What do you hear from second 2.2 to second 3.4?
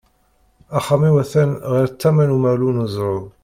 umalu n uzrug.